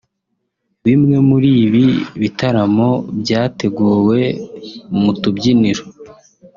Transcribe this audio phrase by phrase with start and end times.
[0.85, 1.85] Bimwe muri ibi
[2.21, 2.89] bitaramo
[3.21, 4.19] byateguwe
[5.01, 5.83] mu tubyiniro